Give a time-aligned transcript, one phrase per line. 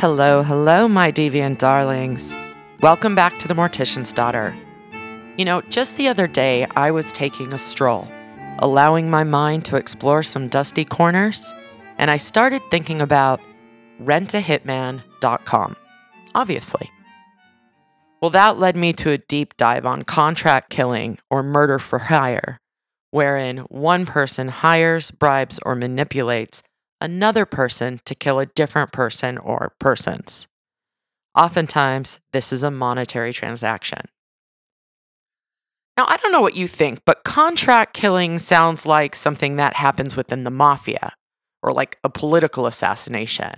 [0.00, 2.32] Hello, hello, my deviant darlings.
[2.80, 4.54] Welcome back to The Mortician's Daughter.
[5.36, 8.06] You know, just the other day, I was taking a stroll,
[8.60, 11.52] allowing my mind to explore some dusty corners,
[11.98, 13.40] and I started thinking about
[14.00, 15.76] rentahitman.com,
[16.32, 16.90] obviously.
[18.22, 22.58] Well, that led me to a deep dive on contract killing or murder for hire,
[23.10, 26.62] wherein one person hires, bribes, or manipulates
[27.00, 30.48] another person to kill a different person or persons.
[31.36, 34.02] Oftentimes, this is a monetary transaction.
[35.96, 40.16] Now, I don't know what you think, but contract killing sounds like something that happens
[40.16, 41.12] within the mafia
[41.62, 43.52] or like a political assassination.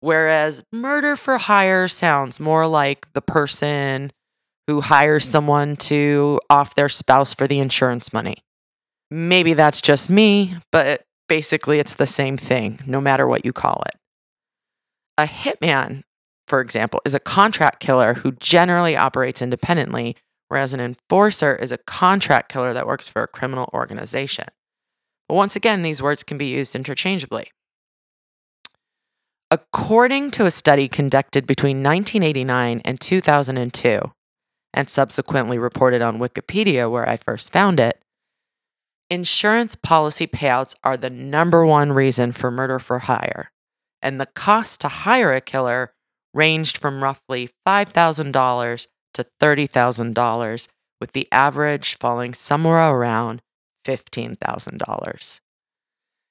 [0.00, 4.12] Whereas murder for hire sounds more like the person
[4.66, 8.36] who hires someone to off their spouse for the insurance money.
[9.10, 13.84] Maybe that's just me, but basically it's the same thing, no matter what you call
[13.86, 13.94] it.
[15.16, 16.02] A hitman,
[16.48, 20.16] for example, is a contract killer who generally operates independently,
[20.48, 24.46] whereas an enforcer is a contract killer that works for a criminal organization.
[25.28, 27.52] But once again, these words can be used interchangeably.
[29.52, 34.00] According to a study conducted between 1989 and 2002,
[34.74, 38.00] and subsequently reported on Wikipedia, where I first found it,
[39.10, 43.50] Insurance policy payouts are the number one reason for murder for hire,
[44.00, 45.92] and the cost to hire a killer
[46.32, 50.68] ranged from roughly $5,000 to $30,000,
[51.00, 53.42] with the average falling somewhere around
[53.84, 55.40] $15,000.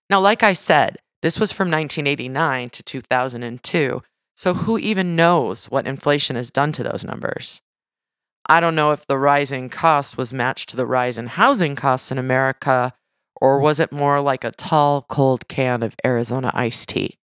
[0.10, 4.04] Now, like I said, this was from 1989 to 2002,
[4.38, 7.62] so who even knows what inflation has done to those numbers?
[8.50, 12.12] I don't know if the rising cost was matched to the rise in housing costs
[12.12, 12.96] in America,
[13.40, 13.62] or mm.
[13.62, 17.20] was it more like a tall, cold can of Arizona iced tea?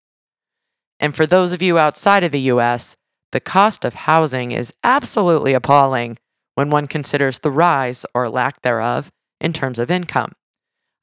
[0.99, 2.95] And for those of you outside of the US,
[3.31, 6.19] the cost of housing is absolutely appalling
[6.53, 9.11] when one considers the rise or lack thereof
[9.41, 10.33] in terms of income.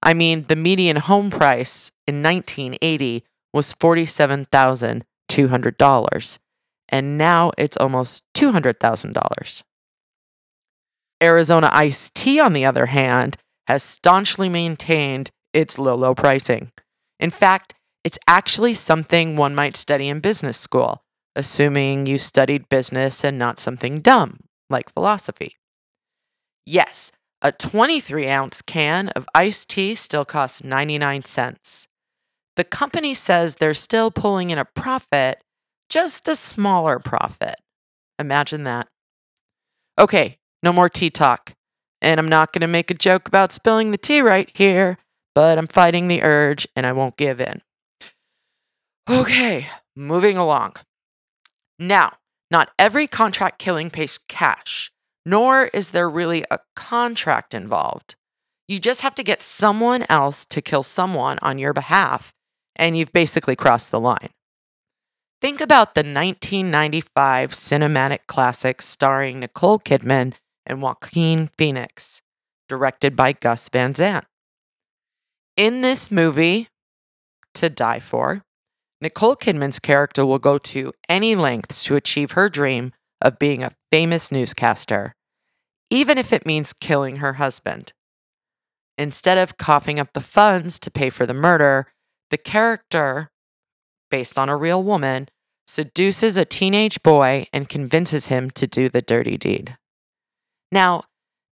[0.04, 6.38] I mean, the median home price in 1980 was $47,200,
[6.88, 9.62] and now it's almost $200,000.
[11.22, 16.72] Arizona iced tea, on the other hand, has staunchly maintained its low, low pricing.
[17.20, 17.74] In fact,
[18.04, 21.02] it's actually something one might study in business school,
[21.36, 25.56] assuming you studied business and not something dumb like philosophy.
[26.66, 31.86] Yes, a 23 ounce can of iced tea still costs 99 cents.
[32.56, 35.42] The company says they're still pulling in a profit,
[35.88, 37.56] just a smaller profit.
[38.18, 38.88] Imagine that.
[39.98, 41.54] Okay, no more tea talk.
[42.00, 44.98] And I'm not going to make a joke about spilling the tea right here,
[45.34, 47.62] but I'm fighting the urge and I won't give in.
[49.08, 50.74] Okay, moving along.
[51.78, 52.14] Now,
[52.50, 54.92] not every contract killing pays cash,
[55.24, 58.14] nor is there really a contract involved.
[58.68, 62.32] You just have to get someone else to kill someone on your behalf,
[62.76, 64.30] and you've basically crossed the line.
[65.40, 70.34] Think about the 1995 cinematic classic starring Nicole Kidman
[70.66, 72.22] and Joaquin Phoenix,
[72.68, 74.24] directed by Gus Van Sant.
[75.56, 76.68] In this movie,
[77.54, 78.42] To Die For,
[79.00, 83.72] Nicole Kidman's character will go to any lengths to achieve her dream of being a
[83.90, 85.14] famous newscaster,
[85.90, 87.92] even if it means killing her husband.
[88.96, 91.88] Instead of coughing up the funds to pay for the murder,
[92.30, 93.30] the character,
[94.10, 95.28] based on a real woman,
[95.66, 99.76] seduces a teenage boy and convinces him to do the dirty deed.
[100.72, 101.04] Now,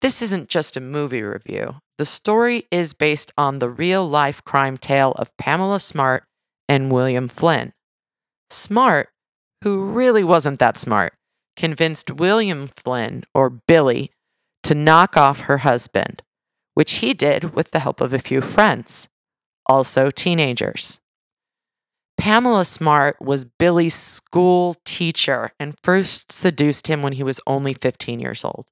[0.01, 1.77] this isn't just a movie review.
[1.99, 6.25] The story is based on the real life crime tale of Pamela Smart
[6.69, 7.73] and William Flynn.
[8.51, 9.11] Smart,
[9.63, 11.15] who really wasn't that smart,
[11.57, 14.11] convinced William Flynn, or Billy,
[14.65, 16.23] to knock off her husband,
[16.75, 19.09] which he did with the help of a few friends,
[19.67, 20.99] also teenagers.
[22.19, 28.19] Pamela Smart was Billy's school teacher and first seduced him when he was only 15
[28.19, 28.67] years old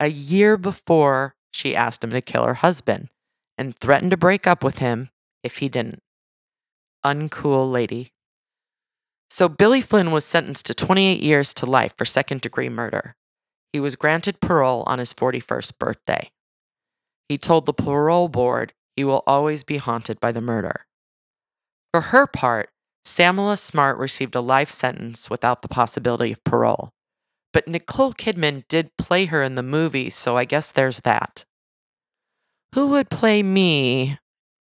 [0.00, 3.08] a year before she asked him to kill her husband
[3.56, 5.10] and threatened to break up with him
[5.42, 6.02] if he didn't.
[7.04, 8.12] Uncool lady.
[9.28, 13.16] So Billy Flynn was sentenced to 28 years to life for second degree murder.
[13.72, 16.30] He was granted parole on his 41st birthday.
[17.28, 20.86] He told the parole board he will always be haunted by the murder.
[21.92, 22.70] For her part,
[23.04, 26.90] Pamela Smart received a life sentence without the possibility of parole.
[27.52, 31.44] But Nicole Kidman did play her in the movie, so I guess there's that.
[32.74, 34.18] Who would play me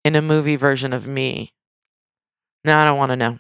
[0.05, 1.53] in a movie version of me?
[2.65, 3.39] No, I don't want to know.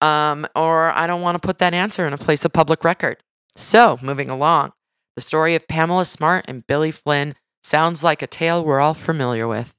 [0.00, 3.18] Um, or I don't want to put that answer in a place of public record.
[3.56, 4.72] So, moving along,
[5.14, 9.48] the story of Pamela Smart and Billy Flynn sounds like a tale we're all familiar
[9.48, 9.74] with.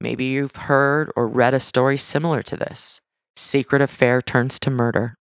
[0.00, 3.00] Maybe you've heard or read a story similar to this.
[3.34, 5.16] Secret affair turns to murder.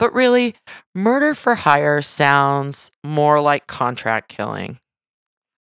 [0.00, 0.54] But really,
[0.94, 4.78] murder for hire sounds more like contract killing.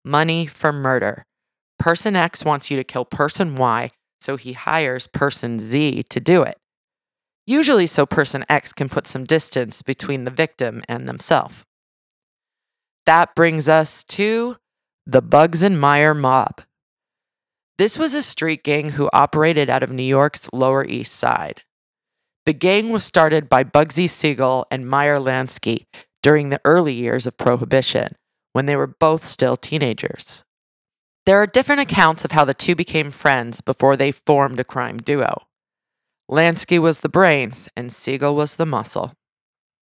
[0.06, 1.26] Money for murder.
[1.78, 3.92] Person X wants you to kill person Y,
[4.22, 6.58] so he hires person Z to do it.
[7.46, 11.66] Usually, so person X can put some distance between the victim and themselves.
[13.06, 14.56] That brings us to
[15.06, 16.62] the Bugs and Meyer mob.
[17.78, 21.64] This was a street gang who operated out of New York's Lower East Side.
[22.50, 25.86] The gang was started by Bugsy Siegel and Meyer Lansky
[26.24, 28.16] during the early years of Prohibition,
[28.54, 30.44] when they were both still teenagers.
[31.28, 34.98] There are different accounts of how the two became friends before they formed a crime
[34.98, 35.44] duo.
[36.28, 39.14] Lansky was the brains, and Siegel was the muscle.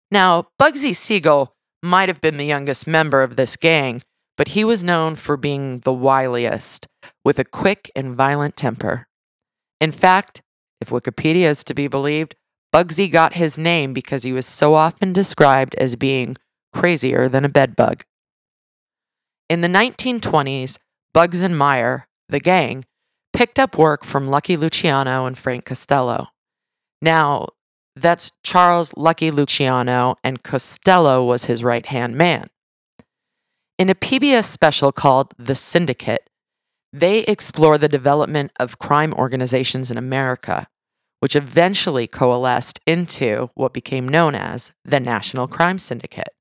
[0.10, 1.54] Now, Bugsy Siegel
[1.84, 4.02] might have been the youngest member of this gang,
[4.36, 6.88] but he was known for being the wiliest,
[7.24, 9.06] with a quick and violent temper.
[9.80, 10.42] In fact,
[10.82, 12.36] if Wikipedia is to be believed,
[12.74, 16.36] Bugsy got his name because he was so often described as being
[16.74, 18.04] crazier than a bedbug.
[19.50, 20.78] In the 1920s,
[21.14, 22.84] Bugs and Meyer, the gang,
[23.34, 26.28] picked up work from Lucky Luciano and Frank Costello.
[27.02, 27.48] Now,
[27.96, 32.50] that's Charles Lucky Luciano, and Costello was his right hand man.
[33.80, 36.30] In a PBS special called The Syndicate,
[36.94, 40.68] they explore the development of crime organizations in America,
[41.20, 46.34] which eventually coalesced into what became known as the National Crime Syndicate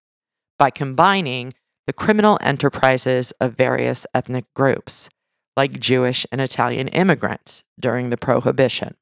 [0.58, 1.54] by combining
[1.86, 5.08] the criminal enterprises of various ethnic groups,
[5.56, 8.96] like Jewish and Italian immigrants during the Prohibition.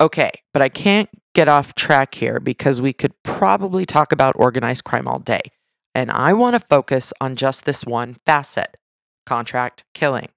[0.00, 4.84] Okay, but I can't get off track here because we could probably talk about organized
[4.84, 5.42] crime all day
[5.94, 8.74] and I want to focus on just this one facet
[9.26, 10.28] contract killing.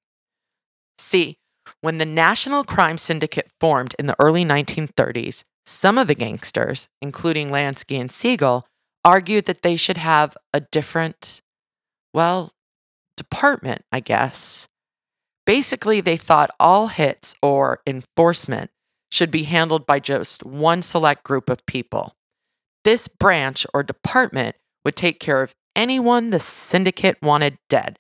[0.98, 1.40] See,
[1.82, 7.50] when the National Crime Syndicate formed in the early 1930s, some of the gangsters, including
[7.50, 8.66] Lansky and Siegel,
[9.04, 11.42] argued that they should have a different,
[12.14, 12.54] well,
[13.16, 14.68] department, I guess.
[15.46, 18.70] Basically, they thought all hits or enforcement
[19.12, 22.16] should be handled by just one select group of people.
[22.84, 27.98] This branch or department would take care of anyone the syndicate wanted dead.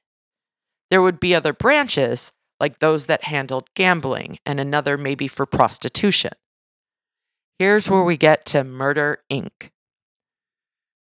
[0.89, 6.31] There would be other branches, like those that handled gambling, and another maybe for prostitution.
[7.59, 9.71] Here's where we get to Murder Inc.,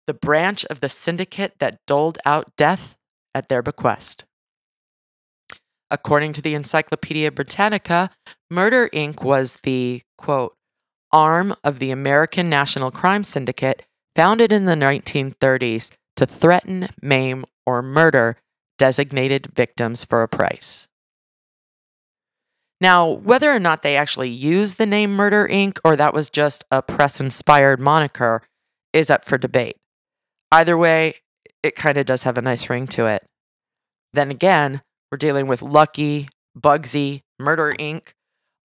[0.08, 2.96] the branch of the syndicate that doled out death
[3.34, 4.24] at their bequest.
[5.92, 8.10] According to the Encyclopedia Britannica,
[8.50, 9.24] Murder Inc.
[9.24, 10.56] was the, quote,
[11.12, 13.84] arm of the American National Crime Syndicate
[14.16, 18.38] founded in the 1930s to threaten, maim, or murder
[18.78, 20.88] designated victims for a price.
[22.82, 25.80] Now, whether or not they actually used the name Murder Inc.
[25.84, 28.42] or that was just a press inspired moniker
[28.94, 29.78] is up for debate.
[30.52, 31.16] Either way,
[31.64, 33.26] it kind of does have a nice ring to it.
[34.14, 34.82] Then again,
[35.12, 36.28] we're dealing with Lucky,
[36.58, 38.14] Bugsy, Murder Inc.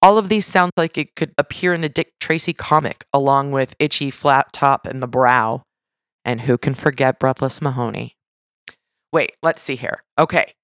[0.02, 3.74] All of these sound like it could appear in a Dick Tracy comic, along with
[3.78, 5.62] Itchy Flat Top and the Brow.
[6.24, 8.16] And who can forget Breathless Mahoney?
[9.12, 10.02] Wait, let's see here.
[10.18, 10.54] Okay.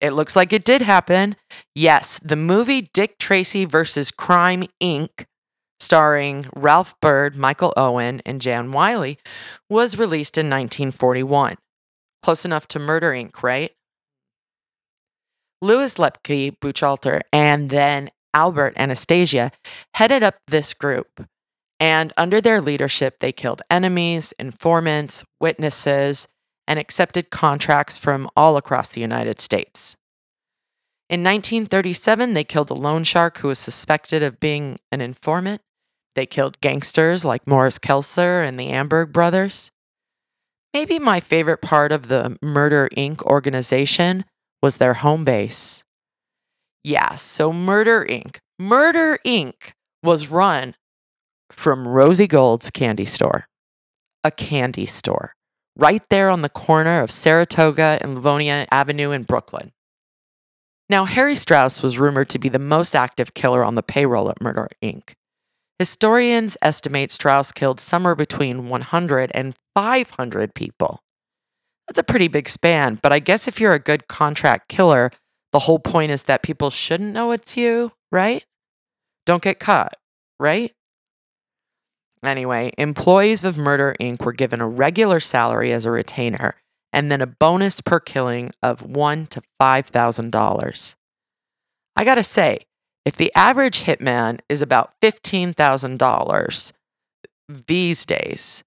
[0.00, 1.36] It looks like it did happen.
[1.74, 5.24] Yes, the movie Dick Tracy versus Crime Inc.,
[5.80, 9.18] starring Ralph Byrd, Michael Owen, and Jan Wiley,
[9.68, 11.56] was released in 1941.
[12.22, 13.72] Close enough to Murder Inc., right?
[15.62, 19.50] Louis Lepke Buchalter and then Albert Anastasia,
[19.94, 21.26] headed up this group.
[21.80, 26.28] And under their leadership, they killed enemies, informants, witnesses,
[26.66, 29.96] and accepted contracts from all across the United States.
[31.08, 35.62] In 1937, they killed a loan shark who was suspected of being an informant.
[36.16, 39.70] They killed gangsters like Morris Kelser and the Amberg brothers.
[40.74, 43.22] Maybe my favorite part of the Murder Inc.
[43.22, 44.24] organization
[44.60, 45.84] was their home base.
[46.82, 48.38] Yeah, so Murder Inc.
[48.58, 49.72] Murder Inc.
[50.02, 50.74] was run
[51.52, 53.46] from Rosie Gold's candy store,
[54.24, 55.35] a candy store,
[55.76, 59.72] right there on the corner of Saratoga and Livonia Avenue in Brooklyn.
[60.88, 64.40] Now, Harry Strauss was rumored to be the most active killer on the payroll at
[64.40, 65.14] Murder Inc.
[65.78, 71.02] Historians estimate Strauss killed somewhere between 100 and 500 people.
[71.86, 75.10] That's a pretty big span, but I guess if you're a good contract killer,
[75.52, 78.44] the whole point is that people shouldn't know it's you, right?
[79.26, 79.94] Don't get caught,
[80.40, 80.72] right?
[82.24, 84.24] Anyway, employees of Murder Inc.
[84.24, 86.54] were given a regular salary as a retainer
[86.92, 90.96] and then a bonus per killing of one to five thousand dollars.
[91.94, 92.60] I gotta say,
[93.04, 96.72] if the average hitman is about fifteen thousand dollars
[97.48, 98.64] these days,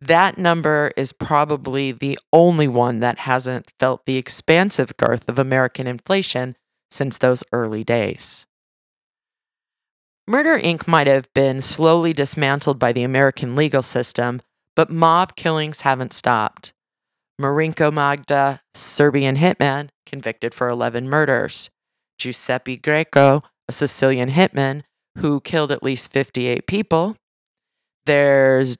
[0.00, 5.86] that number is probably the only one that hasn't felt the expansive girth of American
[5.86, 6.56] inflation
[6.90, 8.46] since those early days.
[10.26, 10.88] Murder Inc.
[10.88, 14.40] might have been slowly dismantled by the American legal system,
[14.74, 16.72] but mob killings haven't stopped.
[17.38, 21.68] Marinko Magda, Serbian hitman, convicted for 11 murders.
[22.18, 24.84] Giuseppe Greco, a Sicilian hitman
[25.18, 27.16] who killed at least 58 people.
[28.06, 28.78] There's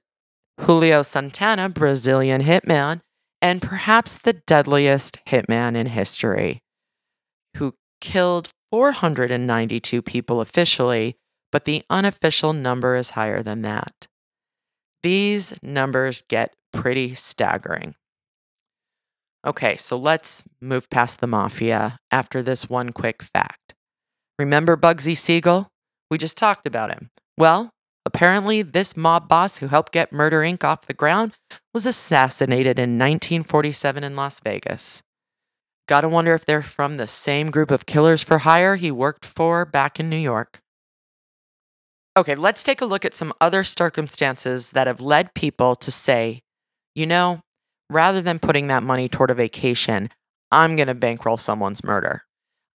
[0.62, 3.00] Julio Santana, Brazilian hitman,
[3.42, 6.60] and perhaps the deadliest hitman in history,
[7.58, 11.16] who killed 492 people officially,
[11.54, 14.08] but the unofficial number is higher than that.
[15.04, 17.94] These numbers get pretty staggering.
[19.46, 23.72] Okay, so let's move past the mafia after this one quick fact.
[24.36, 25.68] Remember Bugsy Siegel?
[26.10, 27.10] We just talked about him.
[27.38, 27.70] Well,
[28.04, 30.64] apparently, this mob boss who helped get Murder Inc.
[30.64, 31.34] off the ground
[31.72, 35.04] was assassinated in 1947 in Las Vegas.
[35.86, 39.64] Gotta wonder if they're from the same group of killers for hire he worked for
[39.64, 40.58] back in New York.
[42.16, 46.42] Okay, let's take a look at some other circumstances that have led people to say,
[46.94, 47.40] you know,
[47.90, 50.08] rather than putting that money toward a vacation,
[50.52, 52.22] I'm going to bankroll someone's murder.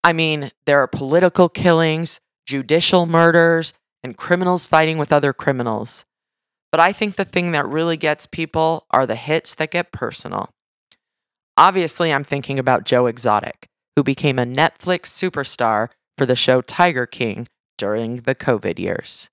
[0.04, 6.04] I mean, there are political killings, judicial murders, and criminals fighting with other criminals.
[6.70, 10.50] But I think the thing that really gets people are the hits that get personal.
[11.56, 17.06] Obviously, I'm thinking about Joe Exotic, who became a Netflix superstar for the show Tiger
[17.06, 17.48] King
[17.80, 19.30] during the COVID years.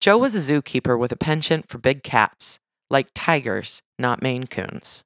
[0.00, 2.58] Joe was a zookeeper with a penchant for big cats,
[2.90, 5.04] like tigers, not Maine Coons,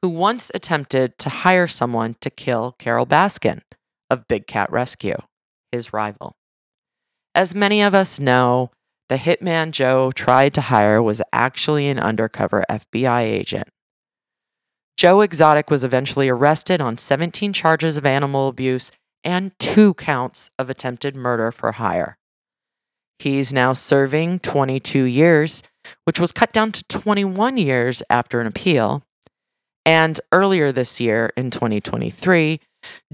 [0.00, 3.62] who once attempted to hire someone to kill Carole Baskin
[4.08, 5.16] of Big Cat Rescue,
[5.72, 6.36] his rival.
[7.34, 8.70] As many of us know,
[9.08, 13.68] the hitman Joe tried to hire was actually an undercover FBI agent.
[14.96, 18.92] Joe Exotic was eventually arrested on 17 charges of animal abuse
[19.24, 22.16] and two counts of attempted murder for hire.
[23.18, 25.62] He's now serving 22 years,
[26.04, 29.02] which was cut down to 21 years after an appeal.
[29.84, 32.60] And earlier this year, in 2023,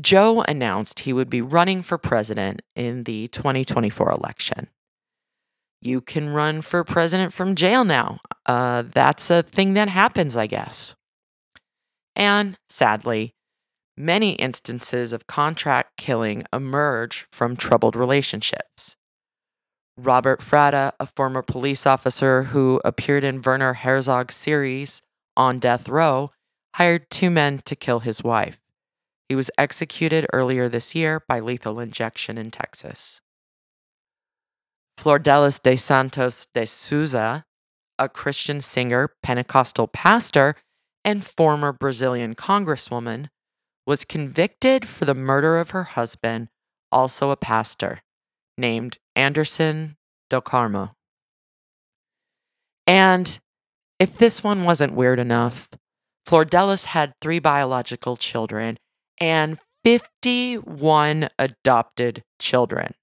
[0.00, 4.68] Joe announced he would be running for president in the 2024 election.
[5.82, 8.20] You can run for president from jail now.
[8.44, 10.94] Uh, that's a thing that happens, I guess.
[12.14, 13.34] And sadly,
[13.96, 18.96] many instances of contract killing emerge from troubled relationships.
[19.96, 25.00] Robert Fratta, a former police officer who appeared in Werner Herzog's series
[25.36, 26.32] On Death Row,
[26.74, 28.58] hired two men to kill his wife.
[29.28, 33.22] He was executed earlier this year by lethal injection in Texas.
[34.98, 37.44] Flordelis de Santos de Souza,
[37.98, 40.54] a Christian singer, Pentecostal pastor,
[41.04, 43.28] and former Brazilian congresswoman,
[43.86, 46.48] was convicted for the murder of her husband,
[46.90, 48.00] also a pastor,
[48.58, 49.96] named Anderson
[50.28, 50.92] Del Carmo.
[52.86, 53.38] And
[53.98, 55.68] if this one wasn't weird enough,
[56.26, 58.78] Flordelis had three biological children
[59.20, 62.94] and 51 adopted children.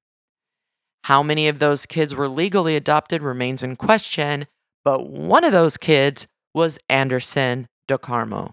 [1.06, 4.48] How many of those kids were legally adopted remains in question,
[4.84, 8.52] but one of those kids was Anderson Del Carmo.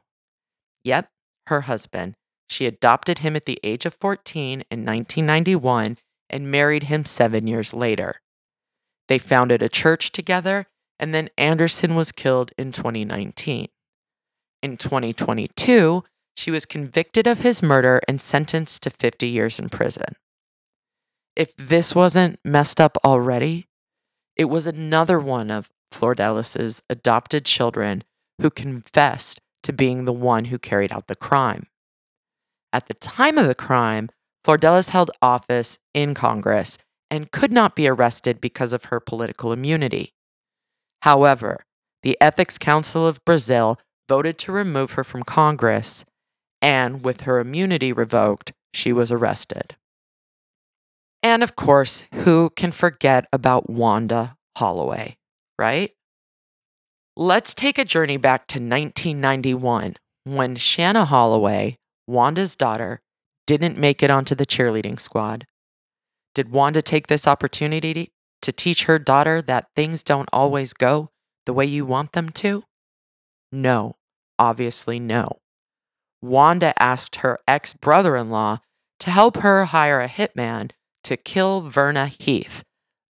[0.84, 1.08] Yep,
[1.48, 2.14] her husband.
[2.50, 5.96] She adopted him at the age of 14 in 1991
[6.28, 8.20] and married him seven years later.
[9.06, 10.66] They founded a church together,
[10.98, 13.68] and then Anderson was killed in 2019.
[14.64, 16.02] In 2022,
[16.36, 20.16] she was convicted of his murder and sentenced to 50 years in prison.
[21.36, 23.68] If this wasn't messed up already,
[24.34, 28.02] it was another one of Flordelis's adopted children
[28.42, 31.68] who confessed to being the one who carried out the crime.
[32.72, 34.10] At the time of the crime,
[34.44, 36.78] Flordelis held office in Congress
[37.10, 40.12] and could not be arrested because of her political immunity.
[41.02, 41.64] However,
[42.02, 46.04] the Ethics Council of Brazil voted to remove her from Congress,
[46.62, 49.76] and with her immunity revoked, she was arrested.
[51.22, 55.16] And of course, who can forget about Wanda Holloway,
[55.58, 55.92] right?
[57.16, 61.76] Let's take a journey back to 1991 when Shanna Holloway,
[62.10, 63.00] Wanda's daughter,
[63.46, 65.46] didn't make it onto the cheerleading squad.
[66.34, 68.10] Did Wanda take this opportunity
[68.42, 71.10] to teach her daughter that things don't always go
[71.46, 72.64] the way you want them to?
[73.52, 73.96] No,
[74.38, 75.38] obviously no.
[76.22, 78.58] Wanda asked her ex brother in law
[79.00, 80.70] to help her hire a hitman
[81.04, 82.62] to kill Verna Heath,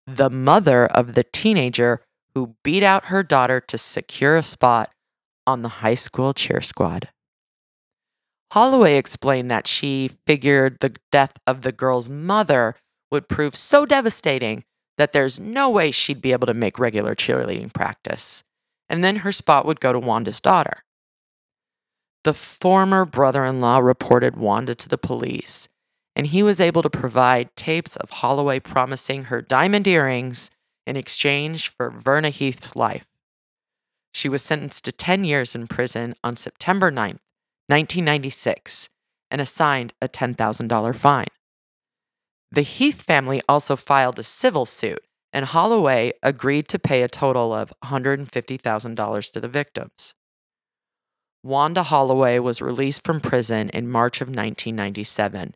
[0.06, 2.00] the mother of the teenager
[2.34, 4.92] who beat out her daughter to secure a spot
[5.46, 7.08] on the high school cheer squad.
[8.52, 12.74] Holloway explained that she figured the death of the girl's mother
[13.10, 14.64] would prove so devastating
[14.98, 18.42] that there's no way she'd be able to make regular cheerleading practice,
[18.88, 20.84] and then her spot would go to Wanda's daughter.
[22.24, 25.68] The former brother in law reported Wanda to the police,
[26.14, 30.50] and he was able to provide tapes of Holloway promising her diamond earrings
[30.86, 33.06] in exchange for Verna Heath's life.
[34.12, 37.20] She was sentenced to 10 years in prison on September 9th,
[37.70, 38.90] 1996,
[39.30, 41.26] and assigned a $10,000 fine.
[42.50, 47.54] The Heath family also filed a civil suit, and Holloway agreed to pay a total
[47.54, 50.14] of $150,000 to the victims.
[51.44, 55.54] Wanda Holloway was released from prison in March of 1997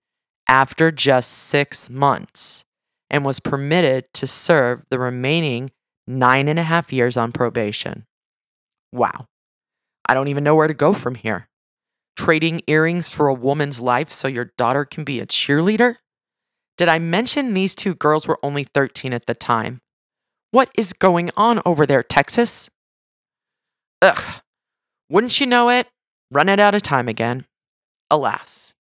[0.49, 2.65] after just six months
[3.11, 5.71] and was permitted to serve the remaining
[6.07, 8.05] nine and a half years on probation.
[8.93, 9.27] Wow.
[10.07, 11.49] I don't even know where to go from here.
[12.17, 15.97] Trading earrings for a woman's life so your daughter can be a cheerleader?
[16.77, 19.81] Did I mention these two girls were only 13 at the time?
[20.51, 22.71] What is going on over there, Texas?
[24.03, 24.41] Ugh,
[25.09, 25.89] wouldn't you know it?
[26.31, 27.47] Run it out of time again.
[28.11, 28.75] Alas.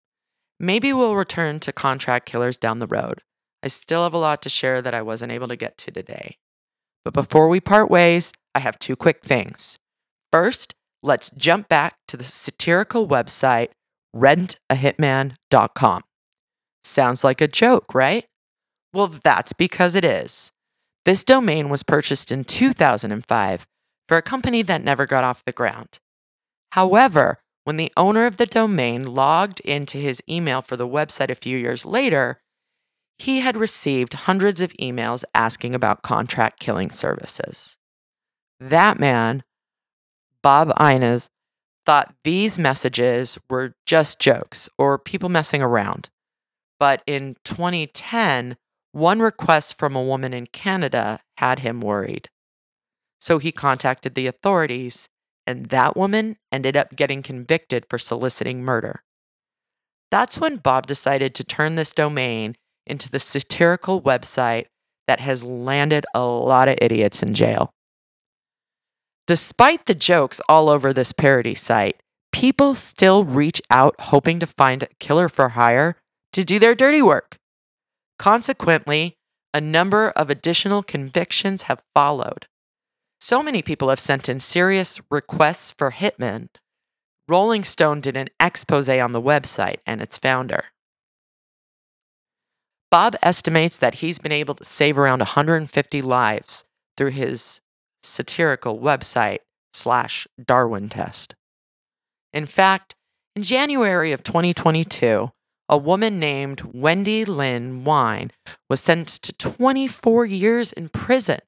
[0.61, 3.23] Maybe we'll return to contract killers down the road.
[3.63, 6.37] I still have a lot to share that I wasn't able to get to today.
[7.05, 9.79] But before we part ways, I have two quick things.
[10.31, 13.69] First, let's jump back to the satirical website
[14.17, 16.03] rentahitman.com.
[16.83, 18.27] Sounds like a joke, right?
[18.93, 20.53] Well, that's because it is.
[21.05, 23.67] This domain was purchased in 2005
[24.09, 25.99] for a company that never got off the ground.
[26.73, 31.35] However, when the owner of the domain logged into his email for the website a
[31.35, 32.39] few years later,
[33.19, 37.77] he had received hundreds of emails asking about contract killing services.
[38.61, 39.43] That man,
[40.45, 41.31] Bob Innes,
[41.87, 46.11] thought these messages were just jokes or people messing around.
[46.79, 48.57] But in 2010,
[48.93, 52.29] one request from a woman in Canada had him worried.
[53.19, 55.09] So he contacted the authorities
[55.47, 59.03] and that woman ended up getting convicted for soliciting murder.
[60.11, 64.67] That's when Bob decided to turn this domain into the satirical website
[65.07, 67.71] that has landed a lot of idiots in jail.
[69.27, 71.97] Despite the jokes all over this parody site,
[72.31, 75.97] people still reach out hoping to find a killer for hire
[76.35, 77.39] to do their dirty work.
[78.19, 79.17] Consequently,
[79.55, 82.47] a number of additional convictions have followed.
[83.21, 86.49] So many people have sent in serious requests for hitmen.
[87.27, 90.67] Rolling Stone did an expose on the website and its founder.
[92.91, 96.65] Bob estimates that he's been able to save around 150 lives
[96.97, 97.61] through his
[98.05, 99.39] satirical website
[99.73, 101.35] slash Darwin test.
[102.33, 102.95] In fact,
[103.35, 105.31] in January of 2022,
[105.69, 108.31] a woman named Wendy Lynn Wein
[108.69, 111.41] was sentenced to 24 years in prison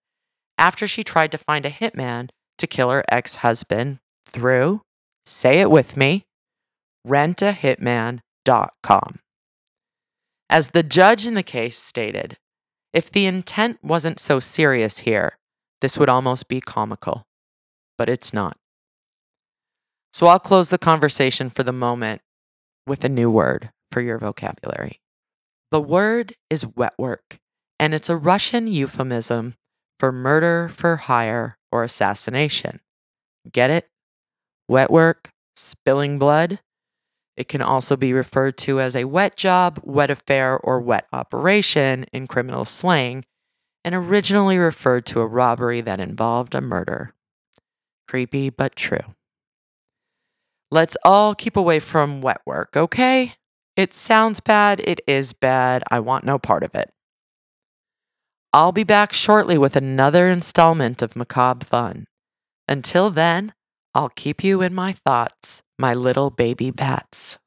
[0.58, 4.82] after she tried to find a hitman to kill her ex husband through,
[5.24, 6.24] say it with me,
[7.06, 9.18] rentahitman.com.
[10.48, 12.38] As the judge in the case stated,
[12.92, 15.36] if the intent wasn't so serious here,
[15.80, 17.26] this would almost be comical.
[17.98, 18.56] But it's not.
[20.12, 22.22] So I'll close the conversation for the moment
[22.86, 25.00] with a new word for your vocabulary.
[25.70, 27.38] The word is wet work,
[27.78, 29.54] and it's a Russian euphemism
[29.98, 32.80] for murder for hire or assassination.
[33.50, 33.88] Get it?
[34.68, 36.60] Wet work, spilling blood.
[37.36, 42.06] It can also be referred to as a wet job, wet affair, or wet operation
[42.12, 43.24] in criminal slang,
[43.86, 47.14] and originally referred to a robbery that involved a murder.
[48.08, 49.14] Creepy, but true.
[50.72, 53.34] Let's all keep away from wet work, okay?
[53.76, 56.90] It sounds bad, it is bad, I want no part of it.
[58.52, 62.06] I'll be back shortly with another installment of Macabre Fun.
[62.66, 63.52] Until then,
[63.94, 67.38] I'll keep you in my thoughts, my little baby bats.